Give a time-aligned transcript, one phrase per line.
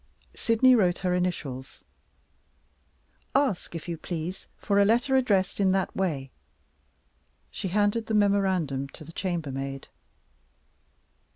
[0.33, 1.83] Sydney wrote her initials.
[3.35, 6.31] "Ask, if you please, for a letter addressed in that way."
[7.51, 9.89] She handed the memorandum to the chambermaid.